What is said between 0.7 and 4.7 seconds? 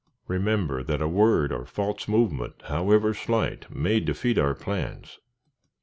that a word or false movement, however slight, may defeat our